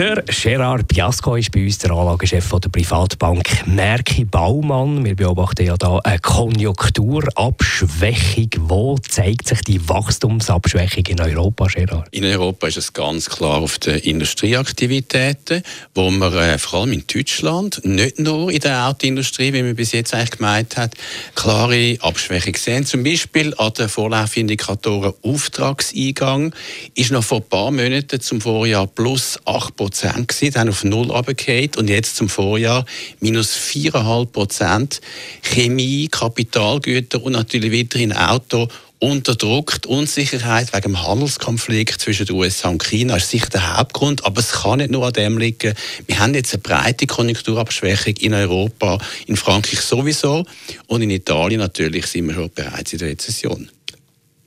der 0.00 0.22
Gerard 0.22 0.88
Biasco 0.88 1.36
ist 1.36 1.52
bei 1.52 1.62
uns 1.62 1.76
der 1.76 1.90
Anlagechef 1.90 2.48
der 2.48 2.70
Privatbank 2.70 3.66
Merki 3.66 4.24
Baumann. 4.24 5.04
Wir 5.04 5.14
beobachten 5.14 5.66
ja 5.66 5.74
hier 5.78 6.00
eine 6.02 6.18
Konjunkturabschwächung. 6.20 8.48
Wo 8.60 8.96
zeigt 8.96 9.48
sich 9.48 9.60
die 9.60 9.86
Wachstumsabschwächung 9.86 11.04
in 11.04 11.20
Europa, 11.20 11.66
Gerard? 11.66 12.08
In 12.12 12.24
Europa 12.24 12.68
ist 12.68 12.78
es 12.78 12.94
ganz 12.94 13.28
klar 13.28 13.58
auf 13.58 13.78
den 13.78 13.98
Industrieaktivitäten, 13.98 15.62
wo 15.94 16.10
man 16.10 16.32
äh, 16.32 16.56
vor 16.56 16.80
allem 16.80 16.94
in 16.94 17.04
Deutschland, 17.06 17.82
nicht 17.84 18.18
nur 18.18 18.50
in 18.50 18.60
der 18.60 18.86
Autoindustrie, 18.86 19.52
wie 19.52 19.62
man 19.62 19.76
bis 19.76 19.92
jetzt 19.92 20.14
eigentlich 20.14 20.30
gemeint 20.30 20.78
hat, 20.78 20.94
klare 21.34 21.98
Abschwächung 22.00 22.54
sehen. 22.54 22.86
Zum 22.86 23.04
Beispiel 23.04 23.52
an 23.58 23.74
den 23.74 23.90
Vorlaufindikatoren 23.90 25.12
Auftragseingang 25.22 26.54
ist 26.94 27.10
noch 27.10 27.22
vor 27.22 27.40
ein 27.40 27.48
paar 27.50 27.70
Monaten 27.70 28.18
zum 28.18 28.40
Vorjahr 28.40 28.86
plus 28.86 29.38
8 29.44 29.89
Prozent 29.90 30.28
gewesen, 30.28 30.54
dann 30.54 30.68
auf 30.68 30.84
null 30.84 31.10
runtergefallen 31.10 31.70
und 31.76 31.90
jetzt 31.90 32.14
zum 32.16 32.28
Vorjahr 32.28 32.84
minus 33.18 33.56
4,5 33.56 34.26
Prozent. 34.26 35.00
Chemie, 35.42 36.08
Kapitalgüter 36.08 37.20
und 37.22 37.32
natürlich 37.32 37.72
weiterhin 37.72 38.12
Auto 38.12 38.68
unter 39.00 39.34
Druck. 39.34 39.82
Die 39.82 39.88
Unsicherheit 39.88 40.72
wegen 40.72 40.92
dem 40.92 41.02
Handelskonflikt 41.02 42.00
zwischen 42.00 42.26
den 42.26 42.36
USA 42.36 42.68
und 42.68 42.84
China 42.84 43.16
ist 43.16 43.30
sicher 43.30 43.48
der 43.48 43.78
Hauptgrund, 43.78 44.24
aber 44.24 44.40
es 44.40 44.52
kann 44.52 44.78
nicht 44.78 44.90
nur 44.92 45.06
an 45.06 45.12
dem 45.12 45.38
liegen. 45.38 45.74
Wir 46.06 46.18
haben 46.20 46.34
jetzt 46.34 46.52
eine 46.52 46.62
breite 46.62 47.06
Konjunkturabschwächung 47.06 48.14
in 48.18 48.34
Europa, 48.34 48.98
in 49.26 49.36
Frankreich 49.36 49.80
sowieso 49.80 50.44
und 50.86 51.02
in 51.02 51.10
Italien 51.10 51.60
natürlich 51.60 52.06
sind 52.06 52.28
wir 52.28 52.34
schon 52.34 52.50
bereits 52.54 52.92
in 52.92 53.00
der 53.00 53.08
Rezession. 53.08 53.68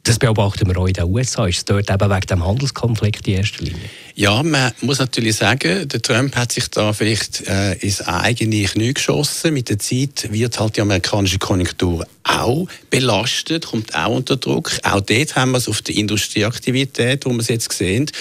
Das 0.05 0.19
beobachten 0.19 0.67
wir 0.67 0.77
auch 0.77 0.87
in 0.87 0.93
den 0.93 1.05
USA. 1.05 1.47
Ist 1.47 1.59
es 1.59 1.65
dort 1.65 1.89
eben 1.89 2.09
wegen 2.09 2.27
dem 2.27 2.45
Handelskonflikt 2.45 3.25
in 3.25 3.35
erster 3.35 3.63
Linie? 3.63 3.89
Ja, 4.15 4.43
man 4.43 4.73
muss 4.81 4.99
natürlich 4.99 5.37
sagen, 5.37 5.87
der 5.87 6.01
Trump 6.01 6.35
hat 6.35 6.51
sich 6.51 6.67
da 6.67 6.91
vielleicht 6.91 7.47
äh, 7.47 7.75
ins 7.75 8.01
eigene 8.01 8.65
Knie 8.65 8.93
geschossen. 8.93 9.53
Mit 9.53 9.69
der 9.69 9.79
Zeit 9.79 10.27
wird 10.29 10.59
halt 10.59 10.75
die 10.75 10.81
amerikanische 10.81 11.39
Konjunktur 11.39 12.05
auch 12.23 12.67
belastet, 12.89 13.67
kommt 13.67 13.95
auch 13.95 14.15
unter 14.15 14.35
Druck. 14.35 14.73
Auch 14.83 14.99
dort 14.99 15.35
haben 15.37 15.51
wir 15.51 15.59
es 15.59 15.69
auf 15.69 15.81
der 15.81 15.95
Industrieaktivität, 15.95 17.25
wo 17.25 17.31
wir 17.31 17.39
es 17.39 17.47
jetzt 17.47 17.71
sehen. 17.71 18.11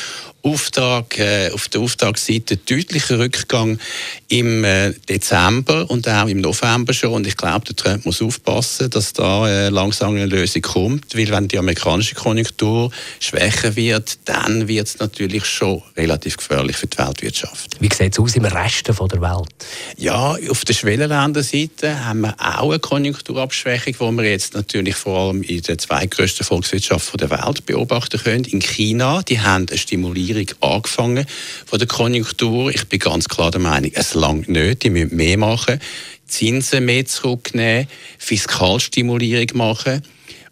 Auftrag, 0.42 1.18
äh, 1.18 1.50
auf 1.52 1.68
der 1.68 1.80
Auftragsseite 1.80 2.56
deutlicher 2.56 3.18
Rückgang 3.18 3.78
im 4.28 4.64
äh, 4.64 4.92
Dezember 5.08 5.88
und 5.88 6.08
auch 6.08 6.26
im 6.26 6.40
November 6.40 6.92
schon. 6.92 7.12
Und 7.12 7.26
ich 7.26 7.36
glaube, 7.36 7.64
der 7.66 7.76
Trump 7.76 8.04
muss 8.06 8.20
aufpassen, 8.20 8.90
dass 8.90 9.12
da 9.12 9.48
äh, 9.48 9.68
langsam 9.68 10.14
eine 10.14 10.26
Lösung 10.26 10.62
kommt, 10.62 11.16
weil 11.16 11.30
wenn 11.30 11.48
die 11.48 11.58
amerikanische 11.58 12.14
Konjunktur 12.14 12.90
schwächer 13.20 13.76
wird, 13.76 14.18
dann 14.24 14.66
wird 14.66 14.88
es 14.88 14.98
natürlich 14.98 15.44
schon 15.44 15.82
relativ 15.96 16.36
gefährlich 16.36 16.76
für 16.76 16.88
die 16.88 16.98
Weltwirtschaft. 16.98 17.76
Wie 17.80 17.88
sieht 17.92 18.12
es 18.12 18.18
aus 18.18 18.34
im 18.34 18.44
Rest 18.44 18.88
der 18.88 18.98
Welt? 18.98 19.66
Ja, 19.96 20.36
auf 20.50 20.64
der 20.64 20.74
Schwellenländerseite 20.74 22.04
haben 22.04 22.22
wir 22.22 22.34
auch 22.38 22.70
eine 22.70 22.80
Konjunkturabschwächung, 22.80 24.16
die 24.16 24.22
wir 24.22 24.30
jetzt 24.30 24.54
natürlich 24.54 24.96
vor 24.96 25.18
allem 25.18 25.42
in 25.42 25.62
der 25.62 25.78
zweitgrößten 25.78 26.44
Volkswirtschaft 26.44 27.20
der 27.20 27.30
Welt 27.30 27.64
beobachten 27.66 28.20
können. 28.20 28.44
In 28.44 28.60
China, 28.60 29.22
die 29.22 29.40
haben 29.40 29.66
eine 29.68 29.78
Stimulierung 29.78 30.31
angefangen 30.60 31.26
von 31.66 31.78
der 31.78 31.88
Konjunktur. 31.88 32.70
Ich 32.70 32.88
bin 32.88 32.98
ganz 32.98 33.28
klar 33.28 33.50
der 33.50 33.60
Meinung, 33.60 33.90
es 33.94 34.14
langt 34.14 34.48
nicht, 34.48 34.82
die 34.82 34.90
müssen 34.90 35.16
mehr 35.16 35.38
machen. 35.38 35.80
Zinsen 36.26 36.86
mehr 36.86 37.04
zurücknehmen, 37.04 37.88
Fiskalstimulierung 38.18 39.48
machen. 39.54 40.02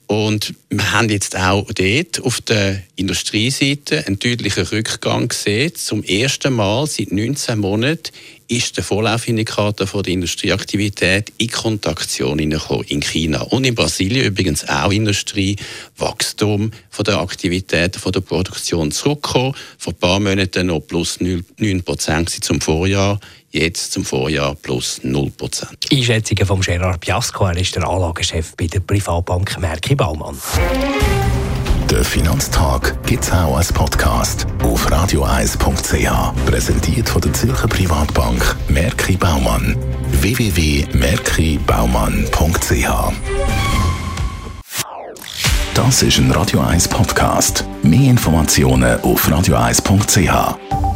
Und 0.06 0.54
wir 0.70 0.92
haben 0.92 1.08
jetzt 1.08 1.36
auch 1.36 1.70
dort 1.72 2.20
auf 2.20 2.40
der 2.40 2.82
Industrieseite 2.96 4.06
einen 4.06 4.18
deutlichen 4.18 4.66
Rückgang 4.66 5.28
gesehen. 5.28 5.74
Zum 5.76 6.02
ersten 6.02 6.52
Mal 6.52 6.86
seit 6.88 7.12
19 7.12 7.60
Monaten 7.60 8.10
ist 8.50 8.76
der 8.76 8.84
Vorlaufindikator 8.84 9.86
von 9.86 10.02
der 10.02 10.12
Industrieaktivität 10.12 11.32
in 11.38 11.50
Kontraktion 11.50 12.38
in 12.40 13.00
China 13.00 13.42
und 13.42 13.64
in 13.64 13.76
Brasilien 13.76 14.26
übrigens 14.26 14.68
auch 14.68 14.90
Industriewachstum 14.90 16.72
von 16.90 17.04
der 17.04 17.20
Aktivität 17.20 17.94
von 17.96 18.10
der 18.10 18.20
Produktion 18.20 18.90
zurückgekommen. 18.90 19.54
Vor 19.78 19.92
ein 19.92 19.98
paar 19.98 20.18
Monaten 20.18 20.66
noch 20.66 20.80
plus 20.80 21.20
9 21.20 21.82
Prozent 21.84 22.30
zum 22.44 22.60
Vorjahr 22.60 23.20
jetzt 23.52 23.92
zum 23.92 24.04
Vorjahr 24.04 24.54
plus 24.56 25.00
0%. 25.02 25.92
Einschätzungen 25.92 26.46
von 26.46 26.60
Gerard 26.60 27.00
Piasco, 27.00 27.46
er 27.46 27.56
ist 27.56 27.74
der 27.76 27.88
Anlagechef 27.88 28.56
bei 28.56 28.66
der 28.66 28.80
Privatbank 28.80 29.58
Merki 29.60 29.94
Baumann. 29.94 30.36
Der 31.90 32.04
Finanztag 32.04 33.04
gibt 33.04 33.24
es 33.24 33.32
auch 33.32 33.56
als 33.56 33.72
Podcast 33.72 34.46
auf 34.62 34.79
radioeis.ch. 35.10 36.46
Präsentiert 36.46 37.08
von 37.08 37.20
der 37.20 37.32
Zürcher 37.32 37.66
Privatbank 37.66 38.54
Merki 38.68 39.16
Baumann. 39.16 39.76
www.merkibaumann.ch 40.20 43.12
Das 45.74 46.02
ist 46.02 46.18
ein 46.18 46.30
Radio 46.30 46.60
1 46.60 46.86
Podcast. 46.86 47.64
Mehr 47.82 48.10
Informationen 48.10 49.00
auf 49.00 49.28
radioeis.ch. 49.28 50.89